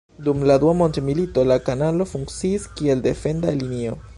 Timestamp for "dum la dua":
0.27-0.71